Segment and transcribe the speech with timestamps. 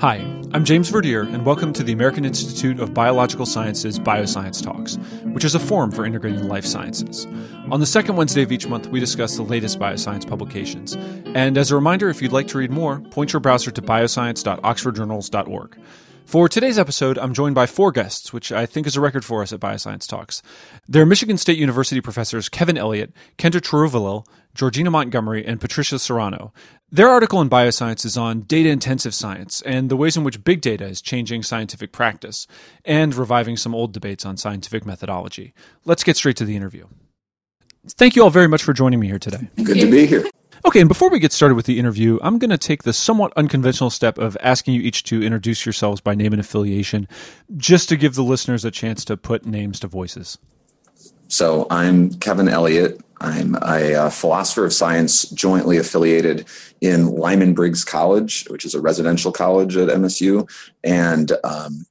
[0.00, 0.16] Hi,
[0.54, 4.96] I'm James Verdier, and welcome to the American Institute of Biological Sciences Bioscience Talks,
[5.34, 7.26] which is a forum for integrating life sciences.
[7.70, 10.96] On the second Wednesday of each month, we discuss the latest bioscience publications.
[11.34, 15.76] And as a reminder, if you'd like to read more, point your browser to bioscience.oxfordjournals.org.
[16.30, 19.42] For today's episode, I'm joined by four guests, which I think is a record for
[19.42, 20.42] us at Bioscience Talks.
[20.86, 24.24] They're Michigan State University professors Kevin Elliott, Kendra Cheruvelil,
[24.54, 26.52] Georgina Montgomery, and Patricia Soranno.
[26.88, 30.60] Their article in Bioscience is on data intensive science and the ways in which big
[30.60, 32.46] data is changing scientific practice
[32.84, 35.52] and reviving some old debates on scientific methodology.
[35.84, 36.86] Let's get straight to the interview.
[37.88, 39.48] Thank you all very much for joining me here today.
[39.64, 40.30] Good to be here.
[40.66, 43.32] Okay, and before we get started with the interview, I'm going to take the somewhat
[43.34, 47.08] unconventional step of asking you each to introduce yourselves by name and affiliation,
[47.56, 50.38] just to give the listeners a chance to put names to voices.
[51.28, 53.00] So, I'm Kevin Elliott.
[53.20, 56.46] I'm a uh, philosopher of science jointly affiliated
[56.80, 60.50] in Lyman Briggs College, which is a residential college at MSU,
[60.84, 61.86] and um,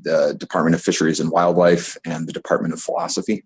[0.00, 3.44] the Department of Fisheries and Wildlife and the Department of Philosophy.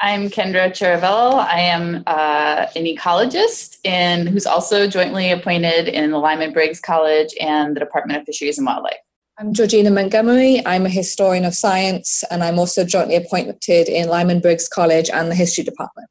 [0.00, 1.44] I'm Kendra Cheruvelil.
[1.44, 7.34] I am uh, an ecologist and who's also jointly appointed in the Lyman Briggs College
[7.40, 8.98] and the Department of Fisheries and Wildlife.
[9.40, 10.64] I'm Georgina Montgomery.
[10.64, 15.32] I'm a historian of science and I'm also jointly appointed in Lyman Briggs College and
[15.32, 16.08] the History Department.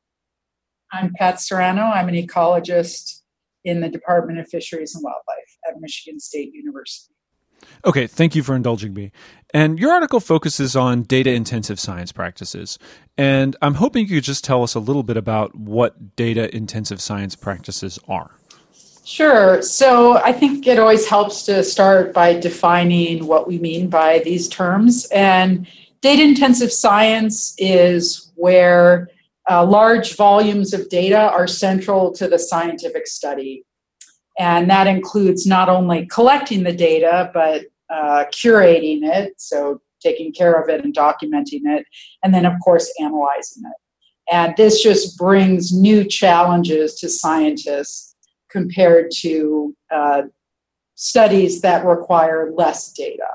[0.91, 1.89] I'm Pat Soranno.
[1.89, 3.21] I'm an ecologist
[3.63, 7.13] in the Department of Fisheries and Wildlife at Michigan State University.
[7.85, 9.11] Okay, thank you for indulging me.
[9.53, 12.77] And your article focuses on data intensive science practices.
[13.17, 17.01] And I'm hoping you could just tell us a little bit about what data intensive
[17.01, 18.31] science practices are.
[19.05, 19.61] Sure.
[19.61, 24.49] So I think it always helps to start by defining what we mean by these
[24.49, 25.07] terms.
[25.13, 25.65] And
[26.01, 29.09] data intensive science is where
[29.49, 33.63] uh, large volumes of data are central to the scientific study.
[34.39, 40.53] And that includes not only collecting the data, but uh, curating it, so taking care
[40.61, 41.85] of it and documenting it,
[42.23, 43.77] and then, of course, analyzing it.
[44.31, 48.15] And this just brings new challenges to scientists
[48.49, 50.23] compared to uh,
[50.95, 53.27] studies that require less data.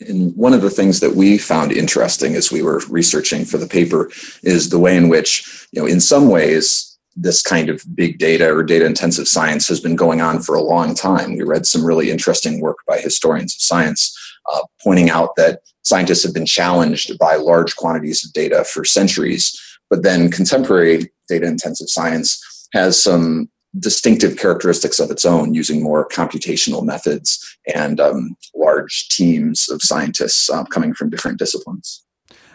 [0.00, 3.66] And one of the things that we found interesting as we were researching for the
[3.66, 4.10] paper
[4.44, 6.87] is the way in which, you know, in some ways,
[7.20, 10.62] this kind of big data or data intensive science has been going on for a
[10.62, 11.36] long time.
[11.36, 14.16] We read some really interesting work by historians of science
[14.52, 19.58] uh, pointing out that scientists have been challenged by large quantities of data for centuries,
[19.90, 26.08] but then contemporary data intensive science has some distinctive characteristics of its own using more
[26.08, 32.04] computational methods and um, large teams of scientists uh, coming from different disciplines.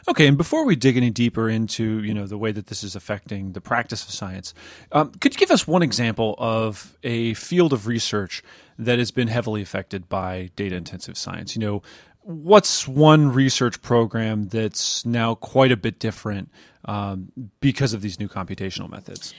[0.07, 2.95] Okay, and before we dig any deeper into you know the way that this is
[2.95, 4.53] affecting the practice of science,
[4.91, 8.43] um, could you give us one example of a field of research
[8.77, 11.55] that has been heavily affected by data intensive science?
[11.55, 11.81] You know,
[12.21, 16.49] what's one research program that's now quite a bit different
[16.85, 19.33] um, because of these new computational methods?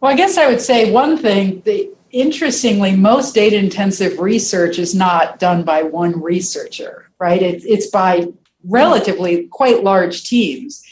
[0.00, 1.62] Well, I guess I would say one thing.
[1.64, 7.42] The, interestingly, most data intensive research is not done by one researcher, right?
[7.42, 8.28] It, it's by
[8.64, 10.82] relatively quite large teams.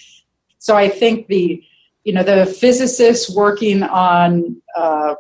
[0.59, 1.63] So I think the
[2.05, 5.15] you know the physicists working on uh,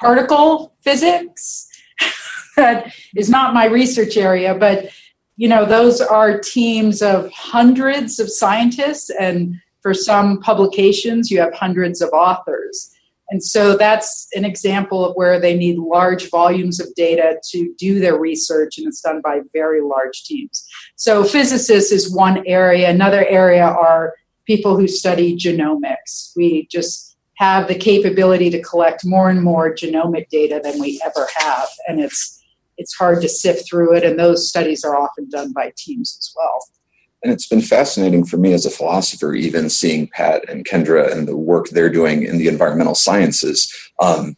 [0.00, 1.68] particle physics
[2.56, 4.90] that is not my research area, but
[5.36, 11.54] you know those are teams of hundreds of scientists, and for some publications you have
[11.54, 12.97] hundreds of authors.
[13.30, 18.00] And so that's an example of where they need large volumes of data to do
[18.00, 20.66] their research, and it's done by very large teams.
[20.96, 22.88] So, physicists is one area.
[22.88, 24.14] Another area are
[24.46, 26.32] people who study genomics.
[26.36, 31.28] We just have the capability to collect more and more genomic data than we ever
[31.36, 32.42] have, and it's
[32.78, 36.32] it's hard to sift through it, and those studies are often done by teams as
[36.34, 36.60] well.
[37.22, 41.26] And it's been fascinating for me as a philosopher, even seeing Pat and Kendra and
[41.26, 44.36] the work they're doing in the environmental sciences, um,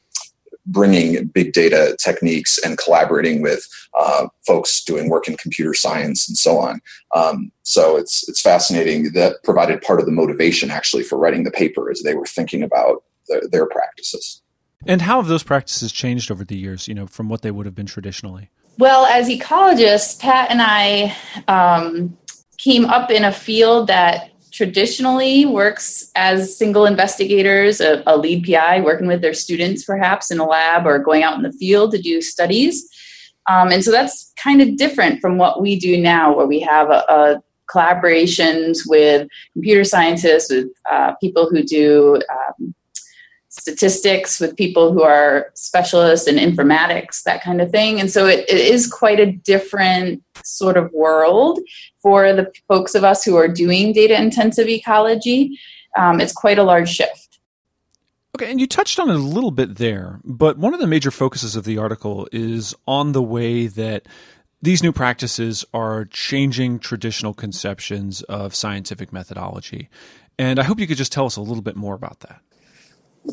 [0.66, 3.66] bringing big data techniques and collaborating with
[3.98, 6.80] uh, folks doing work in computer science and so on.
[7.14, 11.50] Um, so it's it's fascinating that provided part of the motivation actually for writing the
[11.50, 14.42] paper as they were thinking about the, their practices.
[14.86, 16.88] And how have those practices changed over the years?
[16.88, 18.50] You know, from what they would have been traditionally.
[18.78, 21.14] Well, as ecologists, Pat and I
[21.48, 22.16] um,
[22.60, 28.80] came up in a field that traditionally works as single investigators, a, a, lead PI
[28.80, 32.02] working with their students perhaps in a lab or going out in the field to
[32.02, 32.86] do studies.
[33.48, 36.90] Um, and so that's kind of different from what we do now, where we have
[36.90, 37.42] a, a
[37.72, 42.74] collaborations with computer scientists, with uh, people who do um,
[43.50, 48.00] statistics with people who are specialists in informatics, that kind of thing.
[48.00, 51.58] And so it, it is quite a different sort of world
[52.00, 55.58] for the folks of us who are doing data intensive ecology.
[55.98, 57.40] Um, it's quite a large shift.
[58.36, 61.10] Okay, and you touched on it a little bit there, but one of the major
[61.10, 64.06] focuses of the article is on the way that
[64.62, 69.88] these new practices are changing traditional conceptions of scientific methodology.
[70.38, 72.40] And I hope you could just tell us a little bit more about that.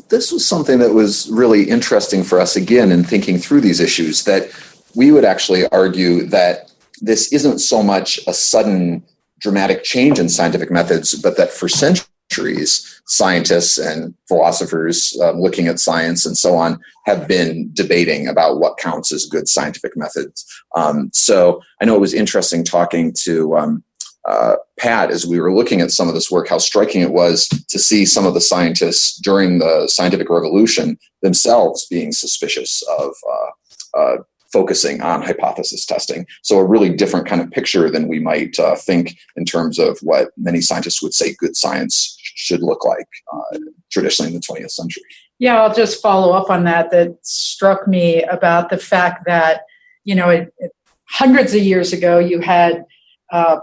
[0.08, 4.24] This was something that was really interesting for us again in thinking through these issues
[4.24, 4.50] that
[4.94, 6.70] we would actually argue that
[7.00, 9.02] this isn't so much a sudden
[9.40, 15.80] dramatic change in scientific methods, but that for centuries, scientists and philosophers um, looking at
[15.80, 20.44] science and so on have been debating about what counts as good scientific methods.
[20.74, 23.84] Um, so I know it was interesting talking to um,
[24.28, 27.48] uh, Pat as we were looking at some of this work, how striking it was
[27.48, 33.98] to see some of the scientists during the scientific revolution themselves being suspicious of uh,
[33.98, 34.16] uh,
[34.52, 36.26] focusing on hypothesis testing.
[36.42, 39.98] So, a really different kind of picture than we might uh, think in terms of
[40.02, 43.58] what many scientists would say good science should look like uh,
[43.90, 45.04] traditionally in the 20th century.
[45.38, 46.90] Yeah, I'll just follow up on that.
[46.90, 49.62] That struck me about the fact that,
[50.04, 50.72] you know, it, it,
[51.08, 52.84] hundreds of years ago, you had
[53.32, 53.58] uh,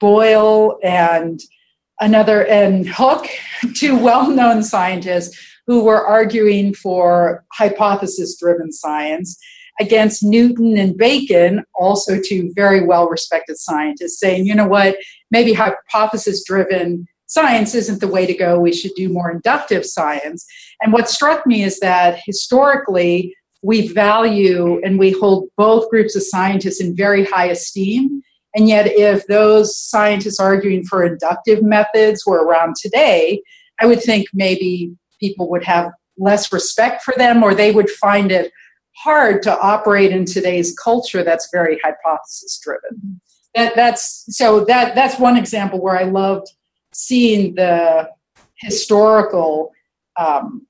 [0.00, 1.40] Boyle and
[2.00, 3.28] another, and Hooke,
[3.74, 9.38] two well known scientists who were arguing for hypothesis driven science
[9.80, 14.96] against Newton and Bacon, also two very well respected scientists, saying, you know what,
[15.30, 18.60] maybe hypothesis driven science isn't the way to go.
[18.60, 20.46] We should do more inductive science.
[20.80, 26.22] And what struck me is that historically, we value and we hold both groups of
[26.22, 28.22] scientists in very high esteem.
[28.54, 33.42] And yet, if those scientists arguing for inductive methods were around today,
[33.80, 38.30] I would think maybe people would have less respect for them or they would find
[38.30, 38.52] it
[38.96, 43.20] hard to operate in today's culture that's very hypothesis driven.
[43.54, 46.48] That, that's so that that's one example where I loved
[46.92, 48.08] seeing the
[48.56, 49.72] historical
[50.18, 50.66] um,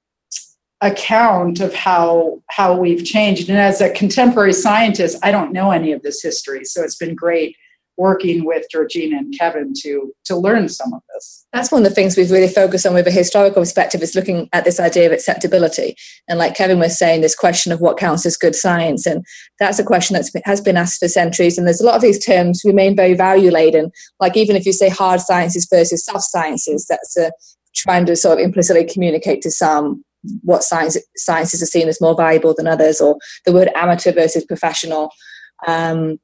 [0.81, 3.49] account of how how we've changed.
[3.49, 7.15] And as a contemporary scientist, I don't know any of this history, so it's been
[7.15, 7.57] great
[7.97, 11.47] working with Georgina and Kevin to to learn some of this.
[11.53, 14.49] That's one of the things we've really focused on with a historical perspective is looking
[14.53, 15.95] at this idea of acceptability.
[16.29, 19.07] And like Kevin was saying, this question of what counts as good science.
[19.07, 19.25] And
[19.61, 21.57] that's a question that has been asked for centuries.
[21.57, 23.91] And there's a lot of these terms remain very value laden.
[24.19, 27.31] Like even if you say hard sciences versus soft sciences, that's a,
[27.75, 30.05] trying to sort of implicitly communicate to some
[30.43, 34.45] what science, sciences are seen as more valuable than others, or the word amateur versus
[34.45, 35.11] professional.
[35.67, 36.19] Um,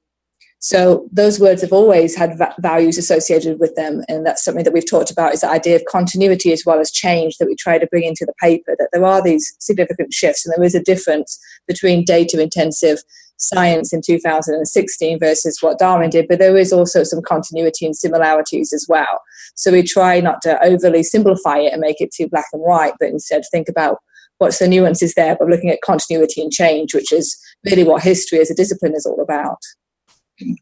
[0.63, 4.75] so those words have always had va- values associated with them, and that's something that
[4.75, 7.79] we've talked about is the idea of continuity as well as change that we try
[7.79, 8.77] to bring into the paper.
[8.79, 12.99] That there are these significant shifts, and there is a difference between data-intensive
[13.39, 18.75] science in 2016 versus what Darwin did, but there is also some continuity and similarities
[18.75, 19.23] as well.
[19.55, 22.93] So we try not to overly simplify it and make it too black and white,
[23.01, 23.97] but instead think about
[24.37, 28.41] what's the nuances there, but looking at continuity and change, which is really what history
[28.41, 29.57] as a discipline is all about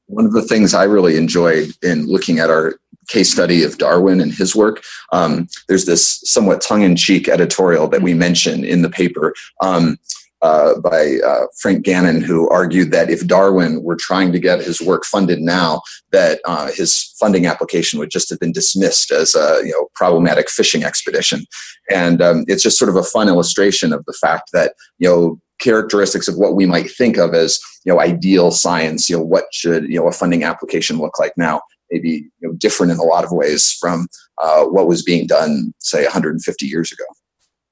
[0.06, 2.78] one of the things I really enjoyed in looking at our
[3.08, 4.82] case study of Darwin and his work,
[5.12, 9.34] um, there's this somewhat tongue in cheek editorial that we mention in the paper.
[9.62, 9.98] Um,
[10.40, 14.80] uh, by uh, Frank Gannon, who argued that if Darwin were trying to get his
[14.80, 15.82] work funded now,
[16.12, 20.49] that uh, his funding application would just have been dismissed as a you know problematic
[20.49, 21.44] fishing expedition.
[21.90, 25.40] And um, it's just sort of a fun illustration of the fact that you know
[25.58, 29.44] characteristics of what we might think of as you know ideal science you know what
[29.52, 31.60] should you know a funding application look like now
[31.90, 34.06] maybe you know different in a lot of ways from
[34.42, 37.04] uh, what was being done say 150 years ago.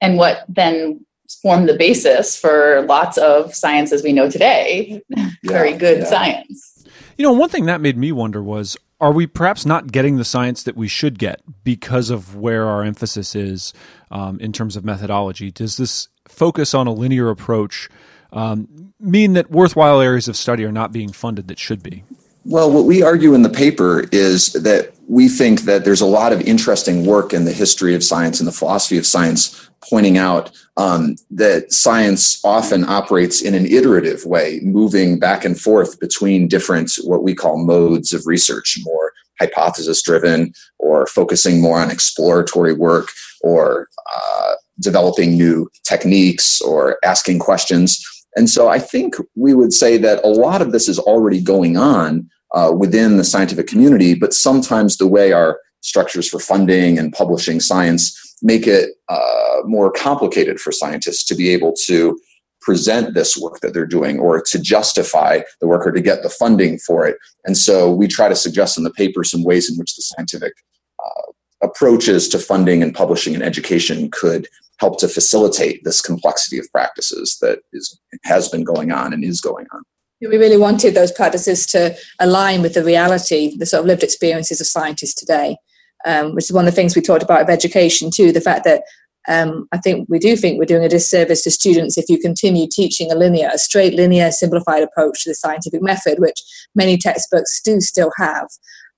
[0.00, 1.04] And what then
[1.42, 5.02] formed the basis for lots of science as we know today.
[5.08, 6.04] Yeah, very good yeah.
[6.04, 6.86] science.
[7.16, 10.24] You know one thing that made me wonder was are we perhaps not getting the
[10.24, 13.74] science that we should get because of where our emphasis is
[14.10, 15.50] um, in terms of methodology?
[15.50, 17.88] Does this focus on a linear approach
[18.32, 22.04] um, mean that worthwhile areas of study are not being funded that should be?
[22.44, 26.32] Well, what we argue in the paper is that we think that there's a lot
[26.32, 30.50] of interesting work in the history of science and the philosophy of science pointing out
[30.76, 36.92] um, that science often operates in an iterative way, moving back and forth between different,
[37.04, 43.08] what we call modes of research, more hypothesis driven or focusing more on exploratory work
[43.42, 48.04] or uh, developing new techniques or asking questions.
[48.36, 51.76] And so I think we would say that a lot of this is already going
[51.76, 57.12] on uh, within the scientific community, but sometimes the way our structures for funding and
[57.12, 62.18] publishing science make it uh, more complicated for scientists to be able to
[62.60, 66.28] present this work that they're doing or to justify the work or to get the
[66.28, 67.16] funding for it.
[67.44, 70.52] And so we try to suggest in the paper some ways in which the scientific
[70.98, 76.70] uh, approaches to funding and publishing and education could help to facilitate this complexity of
[76.72, 79.82] practices that is has been going on and is going on.
[80.20, 84.60] We really wanted those practices to align with the reality, the sort of lived experiences
[84.60, 85.56] of scientists today,
[86.06, 88.32] um, which is one of the things we talked about of education too.
[88.32, 88.82] The fact that
[89.28, 92.66] um, I think we do think we're doing a disservice to students if you continue
[92.70, 96.40] teaching a linear, a straight linear, simplified approach to the scientific method, which
[96.74, 98.48] many textbooks do still have.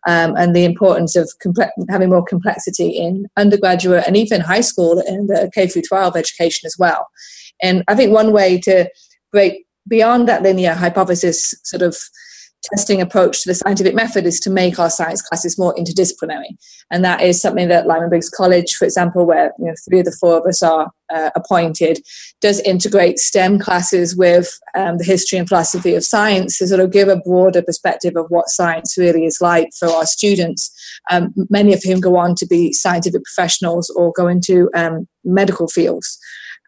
[0.09, 5.03] Um, and the importance of comple- having more complexity in undergraduate and even high school
[5.07, 7.07] and the K through 12 education as well.
[7.63, 8.89] And I think one way to
[9.33, 11.95] break beyond that linear hypothesis sort of
[12.63, 16.57] testing approach to the scientific method is to make our science classes more interdisciplinary.
[16.91, 20.05] And that is something that Lyman Briggs College, for example, where you know, three of
[20.05, 22.01] the four of us are uh, appointed,
[22.41, 26.93] does integrate STEM classes with um, the history and philosophy of science to sort of
[26.93, 30.75] give a broader perspective of what science really is like for our students,
[31.11, 35.69] um, many of whom go on to be scientific professionals or go into um, medical
[35.69, 36.19] fields.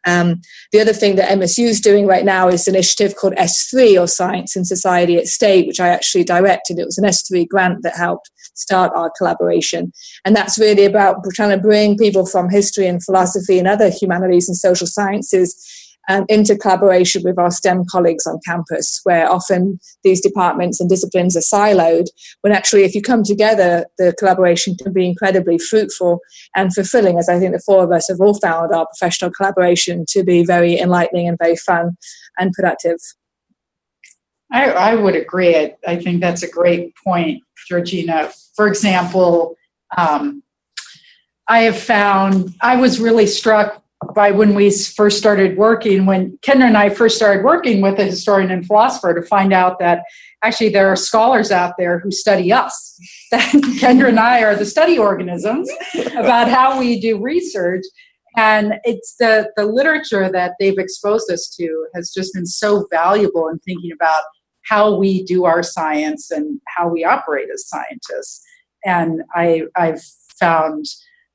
[0.07, 0.41] Um,
[0.73, 4.07] the other thing that MSU is doing right now is an initiative called S3 or
[4.07, 6.79] Science and Society at State, which I actually directed.
[6.79, 9.93] It was an S3 grant that helped start our collaboration.
[10.25, 14.49] And that's really about trying to bring people from history and philosophy and other humanities
[14.49, 15.57] and social sciences
[16.11, 21.37] um, into collaboration with our STEM colleagues on campus, where often these departments and disciplines
[21.37, 22.07] are siloed,
[22.41, 26.19] when actually, if you come together, the collaboration can be incredibly fruitful
[26.57, 30.05] and fulfilling, as I think the four of us have all found our professional collaboration
[30.09, 31.97] to be very enlightening and very fun
[32.41, 32.99] and productive.
[34.53, 35.55] I, I would agree.
[35.55, 38.33] I, I, think that's a great point, Georgina.
[38.57, 39.55] For example,
[39.97, 40.43] um,
[41.47, 43.81] I have found I was really struck
[44.15, 48.05] by when we first started working, when Kendra and I first started working with a
[48.05, 50.05] historian and philosopher to find out that
[50.43, 52.99] actually there are scholars out there who study us.
[53.31, 55.71] That Kendra and I are the study organisms
[56.17, 57.85] about how we do research.
[58.37, 63.47] And it's the, the literature that they've exposed us to has just been so valuable
[63.47, 64.25] in thinking about
[64.63, 68.43] how we do our science and how we operate as scientists.
[68.85, 70.03] And I, I've
[70.41, 70.87] found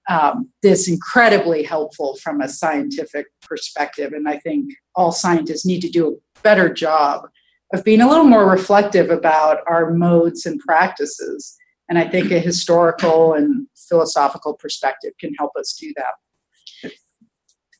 [0.09, 4.13] um, this incredibly helpful from a scientific perspective.
[4.13, 7.27] And I think all scientists need to do a better job
[7.73, 11.55] of being a little more reflective about our modes and practices.
[11.89, 16.91] And I think a historical and philosophical perspective can help us do that.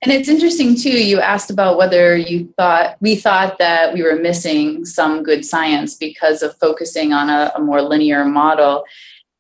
[0.02, 4.18] And it's interesting too, you asked about whether you thought we thought that we were
[4.18, 8.84] missing some good science because of focusing on a, a more linear model.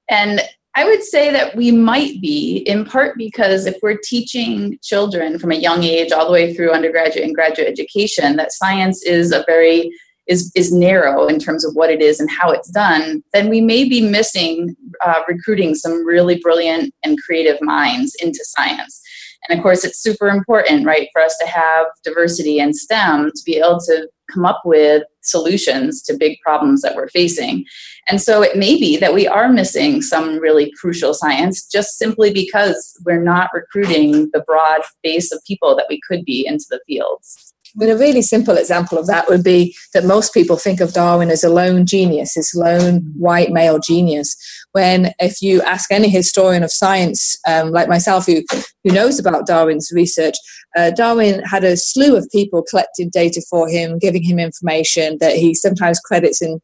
[0.09, 0.41] And
[0.77, 5.51] I would say that we might be, in part because if we're teaching children from
[5.51, 9.45] a young age all the way through undergraduate and graduate education, that science is a
[9.47, 9.89] very
[10.27, 13.61] is is narrow in terms of what it is and how it's done, then we
[13.61, 19.01] may be missing uh, recruiting some really brilliant and creative minds into science.
[19.47, 23.43] And of course, it's super important, right, for us to have diversity in STEM to
[23.45, 27.65] be able to come up with solutions to big problems that we're facing.
[28.07, 32.31] And so it may be that we are missing some really crucial science just simply
[32.31, 36.79] because we're not recruiting the broad base of people that we could be into the
[36.87, 37.53] fields.
[37.77, 41.29] Mean, a really simple example of that would be that most people think of Darwin
[41.29, 44.37] as a lone genius, this lone white male genius.
[44.71, 48.43] When, if you ask any historian of science, um, like myself, who,
[48.85, 50.35] who knows about Darwin's research,
[50.75, 55.35] uh, Darwin had a slew of people collecting data for him, giving him information that
[55.35, 56.59] he sometimes credits in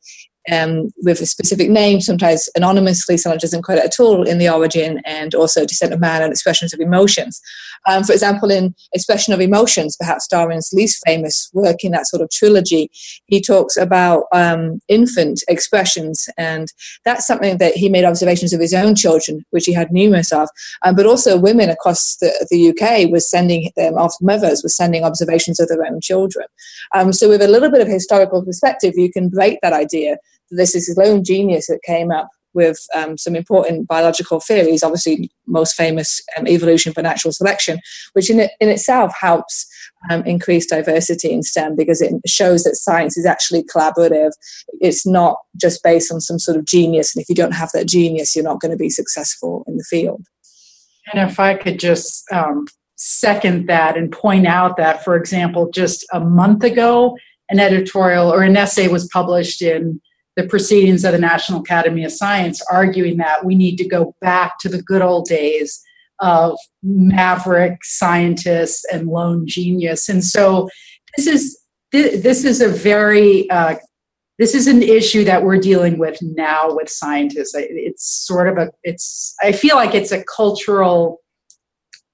[0.51, 4.99] um, with a specific name, sometimes anonymously, sometimes doesn't credit at all in the origin,
[5.05, 7.39] and also descent of man and expressions of emotions.
[7.87, 12.21] Um, for example, in Expression of Emotions, perhaps Darwin's least famous work in that sort
[12.21, 12.89] of trilogy,
[13.27, 16.67] he talks about um, infant expressions, and
[17.05, 20.49] that's something that he made observations of his own children, which he had numerous of,
[20.83, 25.03] um, but also women across the, the UK was sending them, off mothers were sending
[25.03, 26.45] observations of their own children.
[26.93, 30.17] Um, so, with a little bit of historical perspective, you can break that idea
[30.49, 34.83] that this is his lone genius that came up with um, some important biological theories,
[34.83, 37.79] obviously most famous um, evolution by natural selection,
[38.13, 39.67] which in, it, in itself helps
[40.09, 44.31] um, increase diversity in STEM because it shows that science is actually collaborative.
[44.79, 47.87] It's not just based on some sort of genius, and if you don't have that
[47.87, 50.25] genius, you're not going to be successful in the field.
[51.11, 52.65] And if I could just um,
[52.95, 57.15] second that and point out that, for example, just a month ago,
[57.49, 59.99] an editorial or an essay was published in
[60.35, 64.59] the proceedings of the National Academy of Science arguing that we need to go back
[64.59, 65.81] to the good old days
[66.19, 70.07] of maverick scientists and lone genius.
[70.07, 70.69] And so
[71.17, 71.57] this is
[71.91, 73.75] this is a very uh,
[74.39, 77.53] this is an issue that we're dealing with now with scientists.
[77.55, 81.19] It's sort of a it's I feel like it's a cultural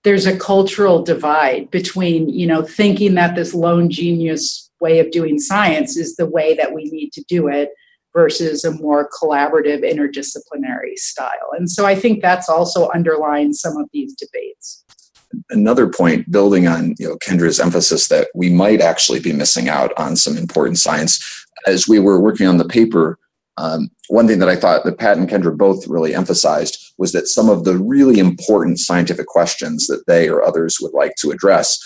[0.04, 5.38] there's a cultural divide between you know thinking that this lone genius way of doing
[5.38, 7.70] science is the way that we need to do it
[8.18, 11.50] versus a more collaborative interdisciplinary style.
[11.56, 14.84] And so i think that's also underlying some of these debates.
[15.52, 19.92] Another point building on you know kendra's emphasis that we might actually be missing out
[19.98, 21.14] on some important science.
[21.68, 23.20] As we were working on the paper
[23.58, 27.28] um, one thing that I thought that Pat and Kendra both really emphasized was that
[27.28, 31.80] some of the really important scientific questions that they or others would like to address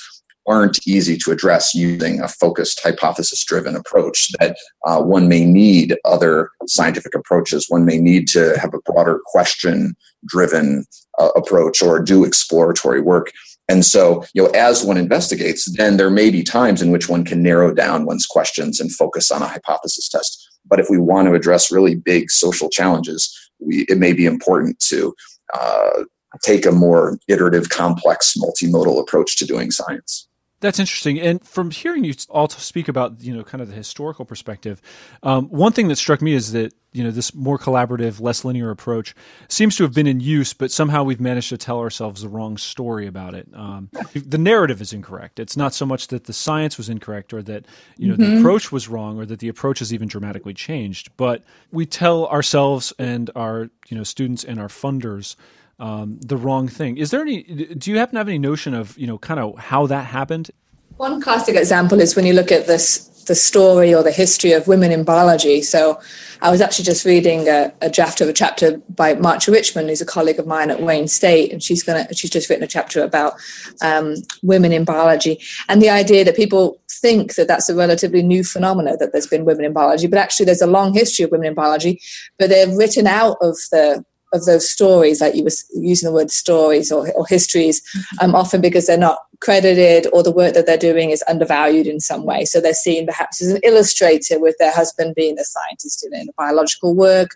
[0.52, 5.96] aren't easy to address using a focused hypothesis driven approach that uh, one may need
[6.04, 7.68] other scientific approaches.
[7.70, 10.86] One may need to have a broader question driven
[11.18, 13.32] uh, approach or do exploratory work.
[13.70, 17.24] And so you know as one investigates then there may be times in which one
[17.24, 20.50] can narrow down one's questions and focus on a hypothesis test.
[20.66, 23.22] But if we want to address really big social challenges,
[23.60, 25.16] we, it may be important to
[25.54, 26.04] uh,
[26.44, 30.28] take a more iterative, complex, multimodal approach to doing science.
[30.62, 31.20] That's interesting.
[31.20, 34.80] And from hearing you all speak about, you know, kind of the historical perspective,
[35.24, 38.70] um, one thing that struck me is that, you know, this more collaborative, less linear
[38.70, 39.16] approach
[39.48, 42.58] seems to have been in use, but somehow we've managed to tell ourselves the wrong
[42.58, 43.48] story about it.
[43.56, 45.40] Um, the narrative is incorrect.
[45.40, 47.66] It's not so much that the science was incorrect or that,
[47.98, 48.36] you know, mm-hmm.
[48.36, 52.28] the approach was wrong or that the approach has even dramatically changed, but we tell
[52.28, 55.36] ourselves and our, you know, students and our funders
[55.80, 56.98] um, the wrong thing.
[56.98, 57.44] Is there any?
[57.44, 60.52] Do you happen to have any notion of you know kind of how that happened?
[60.98, 64.68] One classic example is when you look at this the story or the history of
[64.68, 65.62] women in biology.
[65.62, 66.00] So
[66.42, 70.02] I was actually just reading a, a draft of a chapter by Marsha Richmond, who's
[70.02, 73.04] a colleague of mine at Wayne State, and she's gonna she's just written a chapter
[73.04, 73.34] about
[73.82, 78.44] um, women in biology and the idea that people think that that's a relatively new
[78.44, 81.48] phenomenon that there's been women in biology, but actually there's a long history of women
[81.48, 82.02] in biology,
[82.38, 86.32] but they're written out of the of those stories, like you were using the word
[86.32, 88.26] stories or, or histories, mm-hmm.
[88.26, 92.00] um, often because they're not credited or the work that they're doing is undervalued in
[92.00, 92.46] some way.
[92.46, 96.30] So they're seen perhaps as an illustrator with their husband being a scientist in, in
[96.38, 97.36] biological work,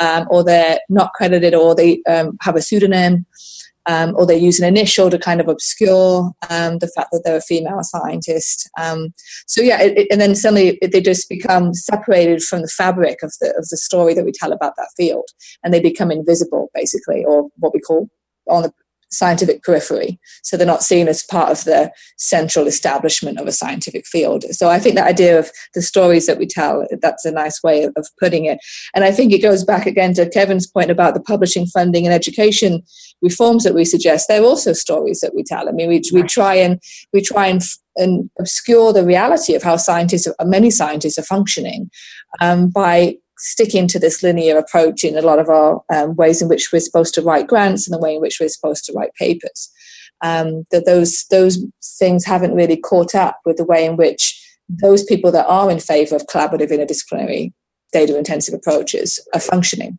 [0.00, 3.24] um, or they're not credited or they um, have a pseudonym
[3.86, 7.36] um, or they use an initial to kind of obscure um, the fact that they're
[7.36, 8.70] a female scientist.
[8.80, 9.12] Um,
[9.46, 13.32] so yeah, it, it, and then suddenly they just become separated from the fabric of
[13.40, 15.28] the of the story that we tell about that field,
[15.62, 18.08] and they become invisible, basically, or what we call
[18.48, 18.72] on the
[19.14, 20.18] scientific periphery.
[20.42, 24.44] So they're not seen as part of the central establishment of a scientific field.
[24.50, 27.84] So I think that idea of the stories that we tell, that's a nice way
[27.84, 28.58] of putting it.
[28.94, 32.14] And I think it goes back again to Kevin's point about the publishing funding and
[32.14, 32.82] education
[33.22, 34.28] reforms that we suggest.
[34.28, 35.68] They're also stories that we tell.
[35.68, 36.80] I mean, we, we try and
[37.12, 37.62] we try and
[37.96, 41.90] and obscure the reality of how scientists, many scientists, are functioning
[42.40, 46.48] um, by sticking to this linear approach in a lot of our um, ways in
[46.48, 49.14] which we're supposed to write grants and the way in which we're supposed to write
[49.14, 49.70] papers.
[50.22, 51.62] Um, that those those
[51.98, 55.78] things haven't really caught up with the way in which those people that are in
[55.78, 57.52] favour of collaborative interdisciplinary
[57.92, 59.98] data intensive approaches are functioning.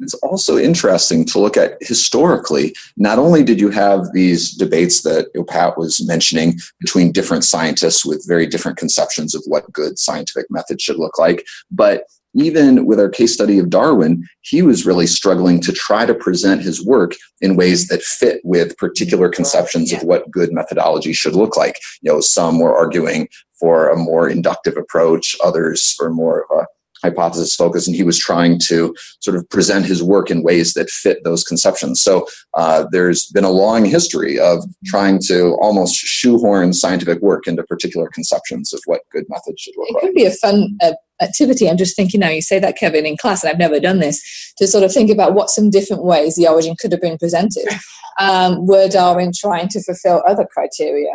[0.00, 2.74] It's also interesting to look at historically.
[2.96, 8.26] Not only did you have these debates that Pat was mentioning between different scientists with
[8.26, 13.08] very different conceptions of what good scientific method should look like, but even with our
[13.08, 17.56] case study of Darwin, he was really struggling to try to present his work in
[17.56, 19.98] ways that fit with particular conceptions yeah.
[19.98, 21.76] of what good methodology should look like.
[22.02, 26.66] You know, some were arguing for a more inductive approach, others for more of a
[27.04, 30.88] hypothesis focus, and he was trying to sort of present his work in ways that
[30.88, 32.00] fit those conceptions.
[32.00, 37.62] So uh, there's been a long history of trying to almost shoehorn scientific work into
[37.64, 40.02] particular conceptions of what good methods should look it like.
[40.02, 40.78] It could be a fun
[41.20, 41.68] activity.
[41.68, 44.52] I'm just thinking now, you say that, Kevin, in class, and I've never done this,
[44.58, 47.66] to sort of think about what some different ways the origin could have been presented.
[48.20, 51.10] Um, were Darwin trying to fulfill other criteria?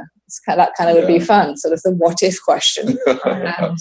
[0.46, 1.02] Kind of, that kind of yeah.
[1.04, 2.98] would be fun, sort of the what if question.
[3.08, 3.78] um,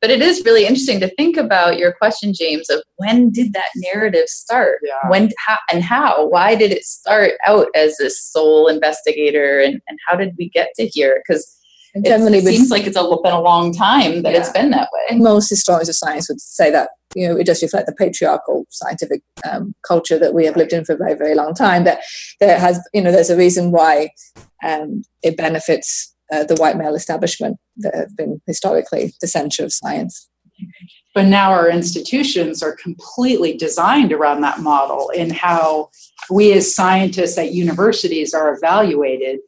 [0.00, 3.70] but it is really interesting to think about your question james of when did that
[3.76, 5.08] narrative start yeah.
[5.08, 9.98] when how, and how why did it start out as this sole investigator and, and
[10.06, 11.57] how did we get to here because
[11.94, 14.38] it seems like it's a, been a long time that yeah.
[14.38, 15.18] it's been that way.
[15.18, 19.22] Most historians of science would say that you know it does reflect the patriarchal scientific
[19.50, 21.84] um, culture that we have lived in for a very very long time.
[21.84, 22.00] That
[22.40, 24.10] there has you know there's a reason why
[24.64, 29.72] um, it benefits uh, the white male establishment that have been historically the center of
[29.72, 30.28] science.
[31.14, 35.90] But now our institutions are completely designed around that model in how
[36.30, 39.40] we as scientists at universities are evaluated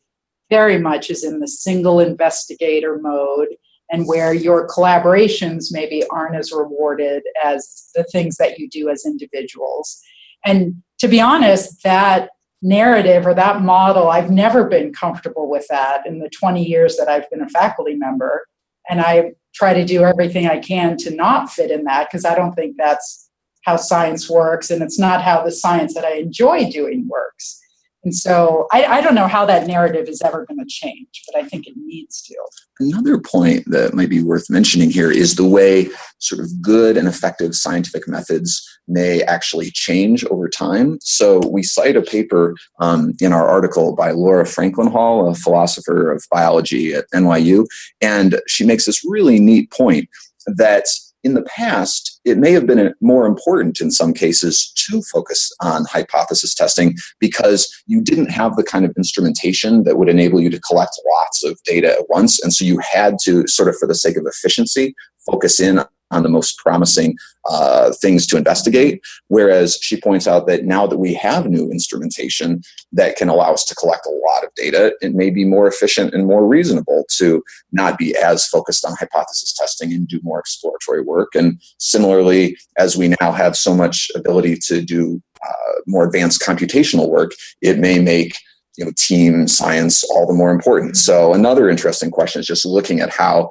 [0.50, 3.48] very much is in the single investigator mode
[3.90, 9.04] and where your collaborations maybe aren't as rewarded as the things that you do as
[9.04, 10.00] individuals.
[10.44, 12.30] And to be honest, that
[12.62, 17.08] narrative or that model, I've never been comfortable with that in the 20 years that
[17.08, 18.46] I've been a faculty member.
[18.88, 22.34] And I try to do everything I can to not fit in that because I
[22.34, 23.30] don't think that's
[23.62, 24.70] how science works.
[24.70, 27.59] And it's not how the science that I enjoy doing works.
[28.02, 31.36] And so I, I don't know how that narrative is ever going to change, but
[31.36, 32.34] I think it needs to.
[32.78, 37.06] Another point that might be worth mentioning here is the way sort of good and
[37.06, 40.98] effective scientific methods may actually change over time.
[41.02, 46.10] So we cite a paper um, in our article by Laura Franklin Hall, a philosopher
[46.10, 47.66] of biology at NYU,
[48.00, 50.08] and she makes this really neat point
[50.46, 50.86] that
[51.22, 55.84] in the past, it may have been more important in some cases to focus on
[55.84, 60.60] hypothesis testing because you didn't have the kind of instrumentation that would enable you to
[60.60, 62.42] collect lots of data at once.
[62.42, 64.94] And so you had to, sort of for the sake of efficiency,
[65.26, 67.16] focus in on the most promising
[67.48, 69.00] uh, things to investigate.
[69.28, 73.64] Whereas she points out that now that we have new instrumentation that can allow us
[73.64, 77.42] to collect a lot of data, it may be more efficient and more reasonable to
[77.72, 81.34] not be as focused on hypothesis testing and do more exploratory work.
[81.34, 87.08] And similarly, as we now have so much ability to do uh, more advanced computational
[87.08, 88.36] work, it may make
[88.76, 90.96] you know team science all the more important.
[90.96, 93.50] So another interesting question is just looking at how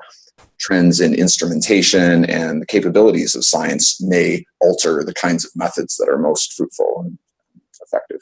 [0.60, 6.10] trends in instrumentation and the capabilities of science may alter the kinds of methods that
[6.10, 7.18] are most fruitful and
[7.82, 8.22] effective.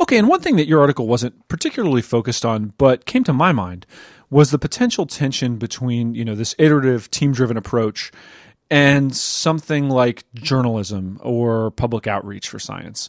[0.00, 3.50] Okay, and one thing that your article wasn't particularly focused on, but came to my
[3.50, 3.84] mind,
[4.30, 8.12] was the potential tension between you know this iterative, team-driven approach
[8.70, 13.08] and something like journalism or public outreach for science.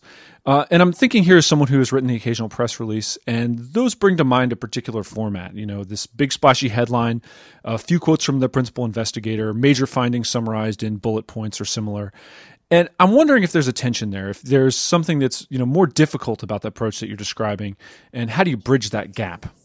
[0.50, 3.60] Uh, and I'm thinking here as someone who has written the occasional press release, and
[3.60, 5.54] those bring to mind a particular format.
[5.54, 7.22] You know, this big splashy headline,
[7.64, 12.12] a few quotes from the principal investigator, major findings summarized in bullet points or similar.
[12.72, 15.86] And I'm wondering if there's a tension there, if there's something that's you know more
[15.86, 17.78] difficult about the approach that you're describing,
[18.12, 19.56] and how do you bridge that gap?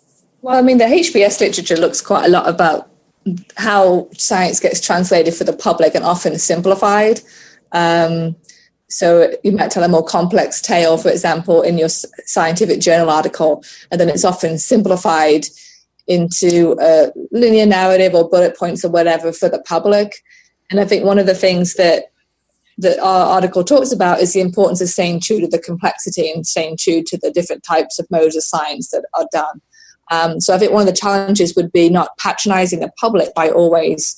[0.43, 2.91] Well, I mean, the HPS literature looks quite a lot about
[3.57, 7.23] how science gets translated for the public and often simplified.
[7.73, 8.37] Um,
[8.95, 13.65] so you might tell a more complex tale, for example, in your scientific journal article,
[13.91, 15.47] and then it's often simplified
[16.07, 20.23] into a linear narrative or bullet points or whatever for the public.
[20.71, 22.13] And I think one of the things that
[22.79, 26.47] that our article talks about is the importance of staying true to the complexity and
[26.47, 29.61] staying true to the different types of modes of science that are done.
[30.13, 33.51] Um, so I think one of the challenges would be not patronizing the public by
[33.51, 34.17] always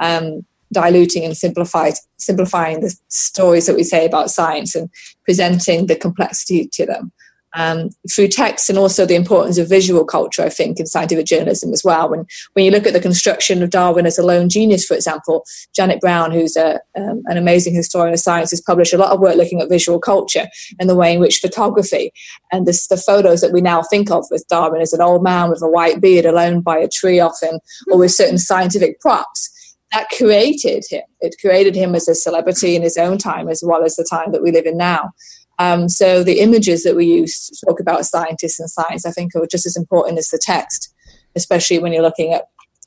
[0.00, 4.90] um, diluting and simplify, simplifying the stories that we say about science and
[5.24, 7.12] presenting the complexity to them
[7.56, 11.72] um, through text and also the importance of visual culture, I think, in scientific journalism
[11.72, 12.08] as well.
[12.08, 15.44] When, when you look at the construction of Darwin as a lone genius, for example,
[15.74, 19.20] Janet Browne, who's a, um, an amazing historian of science, has published a lot of
[19.20, 20.46] work looking at visual culture
[20.78, 22.12] and the way in which photography
[22.52, 25.48] and this, the photos that we now think of with Darwin as an old man
[25.48, 27.58] with a white beard alone by a tree often,
[27.90, 29.50] or with certain scientific props,
[29.92, 31.02] that created him.
[31.20, 34.32] It created him as a celebrity in his own time as well as the time
[34.32, 35.12] that we live in now.
[35.58, 39.34] Um, so the images that we use to talk about scientists and science, I think,
[39.34, 40.92] are just as important as the text,
[41.34, 42.44] especially when you're looking at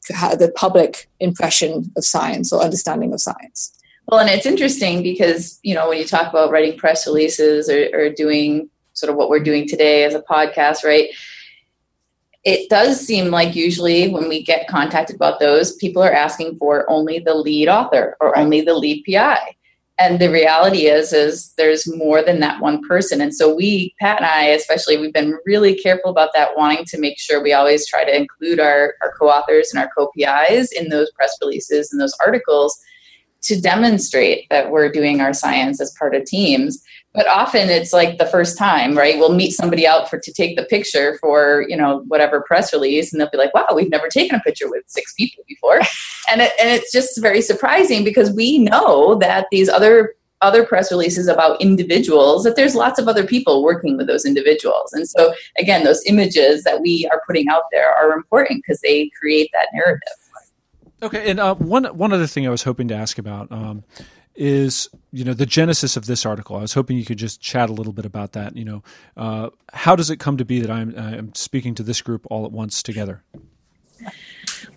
[0.07, 3.73] the public impression of science or understanding of science.
[4.07, 7.89] Well, and it's interesting because you know when you talk about writing press releases or,
[7.93, 11.09] or doing sort of what we're doing today as a podcast, right?
[12.45, 16.89] It does seem like usually when we get contacted about those, people are asking for
[16.89, 19.55] only the lead author or only the lead PI
[19.99, 23.19] and the reality is is there's more than that one person.
[23.19, 26.99] And so we pat and i especially we've been really careful about that wanting to
[26.99, 31.11] make sure we always try to include our, our co-authors and our co-pis in those
[31.11, 32.79] press releases and those articles
[33.41, 36.81] to demonstrate that we're doing our science as part of teams
[37.13, 39.17] but often it's like the first time right?
[39.17, 43.11] We'll meet somebody out for to take the picture for you know whatever press release
[43.11, 45.79] and they'll be like wow we've never taken a picture with six people before.
[46.31, 50.91] And it, and it's just very surprising because we know that these other other press
[50.91, 54.93] releases about individuals that there's lots of other people working with those individuals.
[54.93, 59.09] And so again those images that we are putting out there are important because they
[59.19, 60.01] create that narrative.
[61.01, 63.83] Okay and uh, one one other thing i was hoping to ask about um,
[64.39, 66.55] is you know the genesis of this article.
[66.55, 68.55] I was hoping you could just chat a little bit about that.
[68.55, 68.83] You know,
[69.17, 72.45] uh, how does it come to be that I'm, I'm speaking to this group all
[72.45, 73.21] at once together?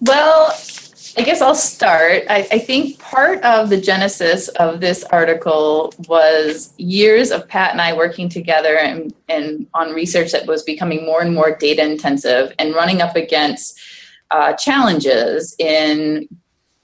[0.00, 0.52] Well,
[1.16, 2.24] I guess I'll start.
[2.28, 7.80] I, I, think part of the genesis of this article was years of Pat and
[7.80, 12.52] I working together and, and on research that was becoming more and more data intensive
[12.58, 13.78] and running up against
[14.30, 16.26] uh, challenges in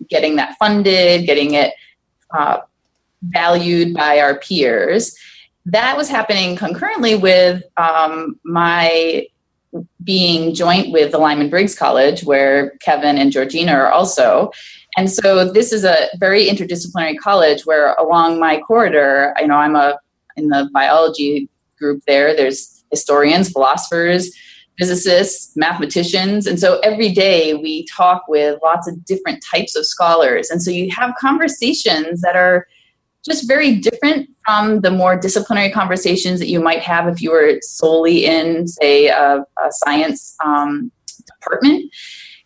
[0.09, 1.73] getting that funded, getting it
[2.37, 2.59] uh,
[3.23, 5.17] valued by our peers.
[5.67, 9.27] That was happening concurrently with um, my
[10.03, 14.51] being joint with the Lyman Briggs College, where Kevin and Georgina are also.
[14.97, 19.77] And so this is a very interdisciplinary college where along my corridor, you know, I'm
[19.77, 19.99] a
[20.37, 24.31] in the biology group there, there's historians, philosophers,
[24.79, 26.47] physicists, mathematicians.
[26.47, 30.51] And so every day we talk with lots of different types of scholars.
[30.51, 32.67] And so you have conversations that are
[33.25, 37.59] just very different from the more disciplinary conversations that you might have if you were
[37.61, 40.91] solely in, say, a, a science um,
[41.27, 41.93] department.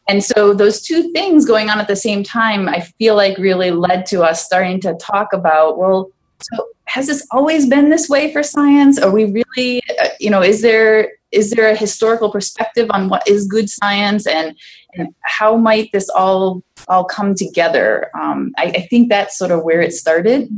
[0.08, 3.70] And so those two things going on at the same time, I feel like really
[3.70, 8.32] led to us starting to talk about, well, so has this always been this way
[8.32, 8.98] for science?
[8.98, 13.26] Are we really, uh, you know, is there is there a historical perspective on what
[13.26, 14.56] is good science and
[14.94, 18.10] and how might this all all come together?
[18.18, 20.50] Um, I, I, think that's sort of where it started.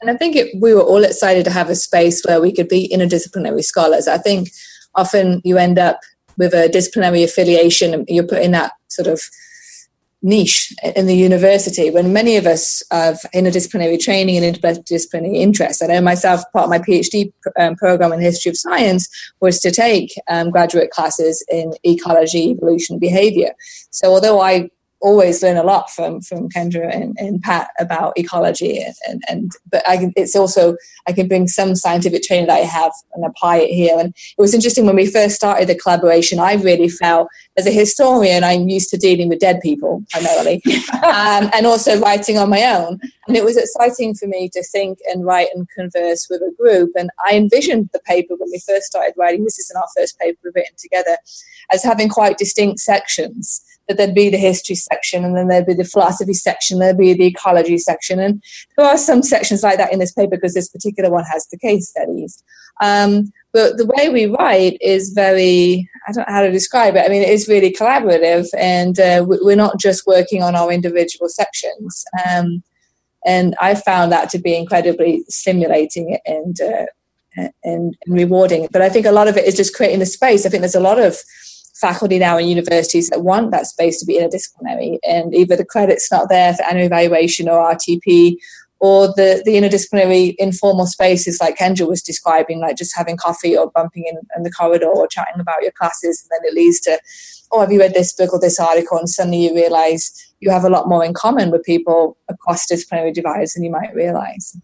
[0.00, 2.68] And I think it, we were all excited to have a space where we could
[2.68, 4.08] be interdisciplinary scholars.
[4.08, 4.50] I think
[4.94, 6.00] often you end up
[6.36, 9.22] with a disciplinary affiliation, you're put in that sort of
[10.22, 15.82] niche in the university when many of us have interdisciplinary training and interdisciplinary interests.
[15.82, 19.08] I know myself, part of my PhD um, program in history of science
[19.40, 23.52] was to take um, graduate classes in ecology, evolution, behavior.
[23.90, 24.70] So although I
[25.02, 29.52] always learn a lot from from Kendra and, and Pat about ecology and, and, and
[29.70, 33.24] but I can, it's also I can bring some scientific training that I have and
[33.24, 33.98] apply it here.
[33.98, 36.38] And it was interesting when we first started the collaboration.
[36.38, 40.62] I really felt as a historian, I'm used to dealing with dead people primarily,
[41.02, 43.00] um, and also writing on my own.
[43.26, 46.92] And it was exciting for me to think and write and converse with a group.
[46.96, 49.44] And I envisioned the paper when we first started writing.
[49.44, 51.16] This isn't our first paper we've written together,
[51.72, 55.74] as having quite distinct sections that there'd be the history section and then there'd be
[55.74, 58.18] the philosophy section, there'd be the ecology section.
[58.20, 58.42] And
[58.76, 61.58] there are some sections like that in this paper because this particular one has the
[61.58, 62.42] case studies.
[62.80, 67.04] Um, but the way we write is very, I don't know how to describe it.
[67.04, 71.28] I mean, it is really collaborative and uh, we're not just working on our individual
[71.28, 72.04] sections.
[72.26, 72.62] Um,
[73.24, 76.86] and I found that to be incredibly stimulating and, uh,
[77.36, 78.68] and, and rewarding.
[78.72, 80.44] But I think a lot of it is just creating the space.
[80.44, 81.18] I think there's a lot of
[81.74, 86.10] faculty now in universities that want that space to be interdisciplinary, and either the credit's
[86.10, 88.36] not there for annual evaluation or RTP,
[88.80, 93.70] or the, the interdisciplinary informal spaces like Kendra was describing, like just having coffee or
[93.70, 97.00] bumping in, in the corridor or chatting about your classes, and then it leads to,
[97.52, 98.98] oh, have you read this book or this article?
[98.98, 103.12] And suddenly you realize you have a lot more in common with people across disciplinary
[103.12, 104.56] divides than you might realize.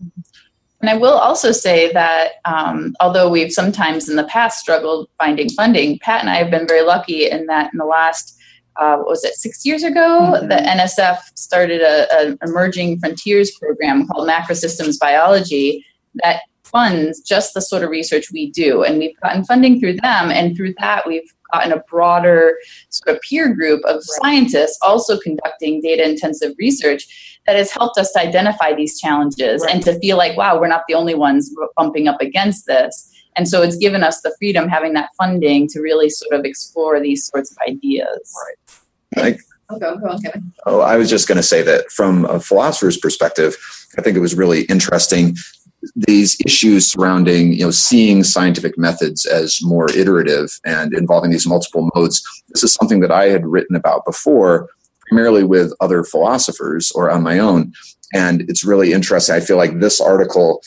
[0.81, 5.49] And I will also say that um, although we've sometimes in the past struggled finding
[5.51, 8.39] funding, Pat and I have been very lucky in that in the last,
[8.77, 10.49] uh, what was it, six years ago, mm-hmm.
[10.49, 15.85] the NSF started a, emerging frontiers program called Macrosystems Biology
[16.23, 18.83] that funds just the sort of research we do.
[18.83, 22.59] And we've gotten funding through them, and through that, we've gotten a broader
[22.91, 28.13] sort of peer group of scientists also conducting data intensive research that has helped us
[28.13, 29.75] to identify these challenges right.
[29.75, 33.11] and to feel like, wow, we're not the only ones bumping up against this.
[33.37, 37.01] And so it's given us the freedom, having that funding to really sort of explore
[37.01, 38.35] these sorts of ideas.
[39.17, 39.39] Right.
[39.71, 40.53] Oh, go, go on, Kevin.
[40.67, 43.57] Oh, I was just going to say that from a philosopher's perspective,
[43.97, 45.37] I think it was really interesting
[45.95, 51.89] these issues surrounding you know seeing scientific methods as more iterative and involving these multiple
[51.95, 54.69] modes this is something that i had written about before
[55.09, 57.73] primarily with other philosophers or on my own.
[58.15, 59.35] And it's really interesting.
[59.35, 60.63] I feel like this article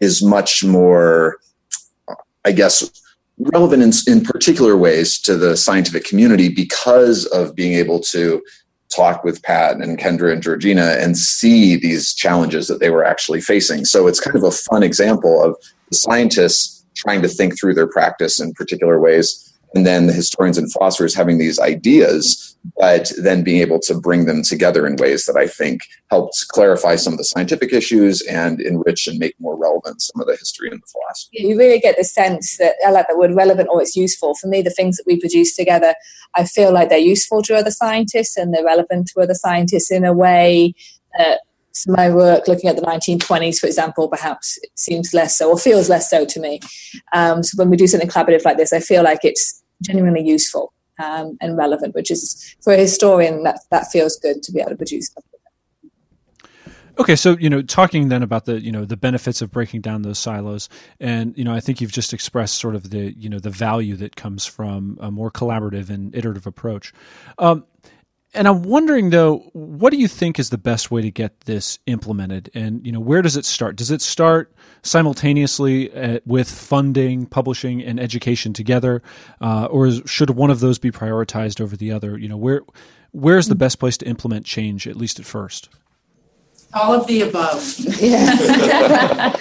[0.00, 1.38] is much more,
[2.44, 3.02] I guess,
[3.38, 8.42] relevant in, in particular ways to the scientific community because of being able to
[8.94, 13.40] talk with Pat and Kendra and Georgina and see these challenges that they were actually
[13.40, 13.84] facing.
[13.84, 15.56] So it's kind of a fun example of
[15.90, 20.58] the scientists trying to think through their practice in particular ways and then the historians
[20.58, 25.26] and philosophers having these ideas, but then being able to bring them together in ways
[25.26, 29.56] that I think helped clarify some of the scientific issues and enrich and make more
[29.56, 31.38] relevant some of the history and the philosophy.
[31.46, 34.34] You really get the sense that I like that word relevant or it's useful.
[34.34, 35.94] For me, the things that we produce together,
[36.34, 40.04] I feel like they're useful to other scientists and they're relevant to other scientists in
[40.04, 40.74] a way
[41.18, 41.40] that
[41.86, 46.10] my work looking at the 1920s, for example, perhaps seems less so or feels less
[46.10, 46.60] so to me.
[47.12, 50.72] Um, so when we do something collaborative like this, I feel like it's genuinely useful.
[50.98, 54.70] um, and relevant, which is for a historian that that feels good to be able
[54.70, 55.10] to produce.
[56.98, 60.02] Okay, so you know, talking then about the you know the benefits of breaking down
[60.02, 63.38] those silos, and you know, I think you've just expressed sort of the you know
[63.38, 66.92] the value that comes from a more collaborative and iterative approach.
[67.38, 67.64] Um,
[68.34, 71.78] and I'm wondering though, what do you think is the best way to get this
[71.86, 72.50] implemented?
[72.54, 73.76] And you know, where does it start?
[73.76, 79.02] Does it start simultaneously at, uh, with funding, publishing, and education together,
[79.40, 82.18] uh, or is, should one of those be prioritized over the other?
[82.18, 82.62] You know, where
[83.12, 85.68] where's the best place to implement change, at least at first?
[86.74, 87.76] All of the above.
[87.98, 88.30] Yeah.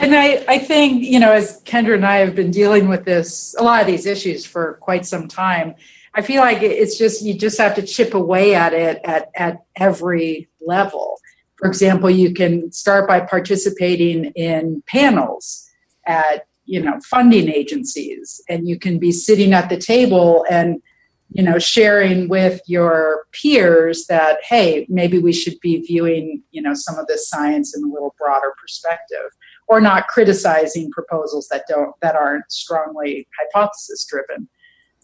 [0.00, 3.54] and I, I think, you know, as Kendra and I have been dealing with this,
[3.58, 5.74] a lot of these issues for quite some time,
[6.18, 9.58] I feel like it's just, you just have to chip away at it at, at
[9.76, 11.20] every level.
[11.54, 15.64] For example, you can start by participating in panels
[16.08, 20.82] at, you know, funding agencies, and you can be sitting at the table and
[21.30, 26.72] you know sharing with your peers that hey maybe we should be viewing you know
[26.72, 29.28] some of this science in a little broader perspective
[29.66, 34.48] or not criticizing proposals that don't that aren't strongly hypothesis driven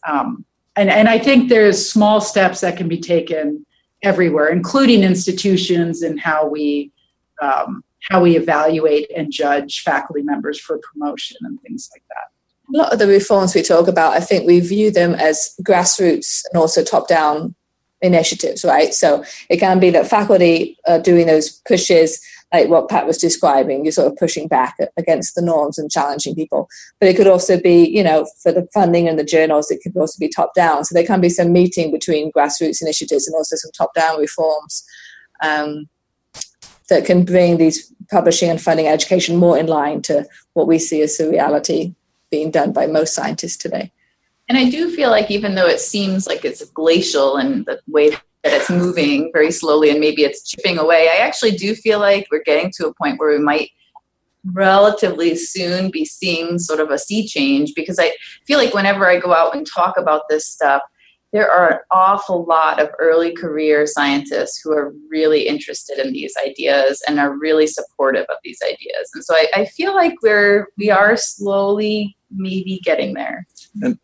[0.08, 0.46] um,
[0.76, 3.64] and and i think there's small steps that can be taken
[4.02, 6.90] everywhere including institutions and how we
[7.42, 12.28] um, how we evaluate and judge faculty members for promotion and things like that
[12.72, 16.42] a lot of the reforms we talk about, I think we view them as grassroots
[16.50, 17.54] and also top down
[18.00, 18.94] initiatives, right?
[18.94, 22.20] So it can be that faculty are doing those pushes,
[22.54, 26.36] like what Pat was describing, you're sort of pushing back against the norms and challenging
[26.36, 26.68] people.
[27.00, 29.96] But it could also be, you know, for the funding and the journals, it could
[29.96, 30.84] also be top down.
[30.84, 34.84] So there can be some meeting between grassroots initiatives and also some top down reforms
[35.42, 35.88] um,
[36.88, 41.02] that can bring these publishing and funding education more in line to what we see
[41.02, 41.92] as the reality
[42.30, 43.90] being done by most scientists today.
[44.48, 48.10] And I do feel like even though it seems like it's glacial and the way
[48.44, 52.28] that it's moving very slowly and maybe it's chipping away, I actually do feel like
[52.30, 53.70] we're getting to a point where we might
[54.52, 58.12] relatively soon be seeing sort of a sea change because I
[58.46, 60.82] feel like whenever I go out and talk about this stuff,
[61.32, 66.32] there are an awful lot of early career scientists who are really interested in these
[66.46, 69.10] ideas and are really supportive of these ideas.
[69.14, 73.46] And so I, I feel like we're we are slowly maybe getting there.
[73.82, 73.98] And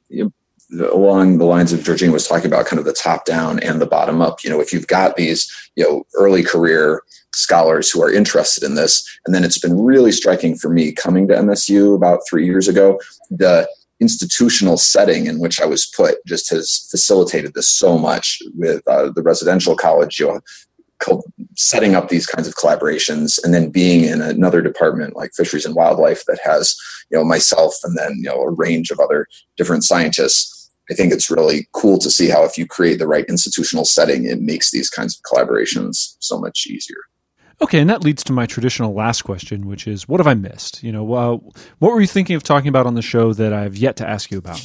[0.79, 3.87] along the lines of Georgina was talking about kind of the top down and the
[3.87, 7.03] bottom up, you know, if you've got these, you know, early career
[7.35, 11.27] scholars who are interested in this, and then it's been really striking for me coming
[11.29, 13.69] to MSU about three years ago, the
[14.01, 19.11] institutional setting in which I was put just has facilitated this so much with uh,
[19.11, 20.41] the residential college, you know,
[21.57, 25.75] setting up these kinds of collaborations and then being in another department like fisheries and
[25.75, 26.77] wildlife that has
[27.11, 30.60] you know myself and then you know a range of other different scientists
[30.91, 34.25] i think it's really cool to see how if you create the right institutional setting
[34.25, 36.97] it makes these kinds of collaborations so much easier
[37.63, 40.83] Okay, and that leads to my traditional last question, which is, what have I missed?
[40.83, 41.37] You know, uh,
[41.79, 44.31] what were you thinking of talking about on the show that I've yet to ask
[44.31, 44.65] you about?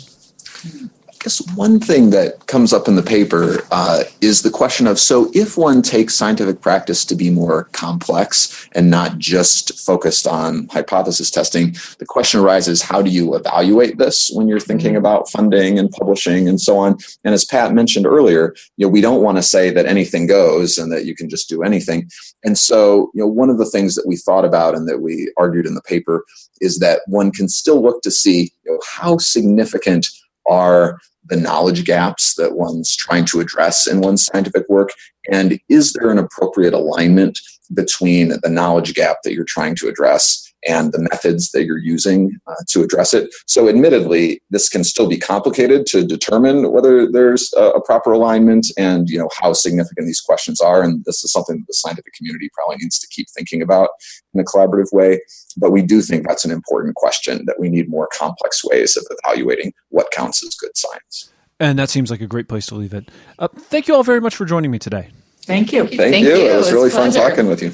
[1.25, 5.31] Guess one thing that comes up in the paper uh, is the question of so
[5.33, 11.31] if one takes scientific practice to be more complex and not just focused on hypothesis
[11.31, 14.97] testing, the question arises how do you evaluate this when you're thinking mm-hmm.
[14.97, 16.95] about funding and publishing and so on?
[17.23, 20.77] And as Pat mentioned earlier, you know, we don't want to say that anything goes
[20.77, 22.07] and that you can just do anything.
[22.43, 25.33] And so, you know, one of the things that we thought about and that we
[25.37, 26.23] argued in the paper
[26.61, 30.07] is that one can still look to see you know, how significant
[30.47, 34.91] are the knowledge gaps that one's trying to address in one's scientific work?
[35.31, 37.39] And is there an appropriate alignment
[37.73, 42.37] between the knowledge gap that you're trying to address and the methods that you're using
[42.47, 43.33] uh, to address it.
[43.47, 48.67] So, admittedly, this can still be complicated to determine whether there's a, a, proper alignment
[48.77, 50.81] and you know how significant these questions are.
[50.83, 53.89] And this is something that the scientific community probably needs to keep thinking about
[54.33, 55.21] in a collaborative way.
[55.57, 59.05] But we do think that's an important question that we need more complex ways of
[59.09, 61.31] evaluating what counts as good science.
[61.59, 63.09] And that seems like a great place to leave it.
[63.39, 65.09] Uh, thank you all very much for joining me today.
[65.43, 65.87] Thank you.
[65.87, 66.35] Thank, thank you.
[66.35, 66.51] you.
[66.51, 67.71] It was really fun talking with you.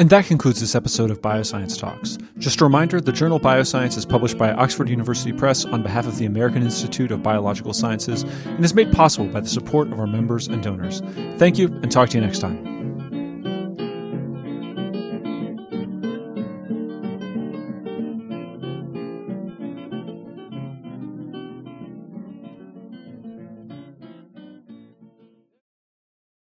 [0.00, 2.18] And that concludes this episode of Bioscience Talks.
[2.38, 6.18] Just a reminder the journal Bioscience is published by Oxford University Press on behalf of
[6.18, 10.06] the American Institute of Biological Sciences and is made possible by the support of our
[10.06, 11.02] members and donors.
[11.36, 12.77] Thank you, and talk to you next time.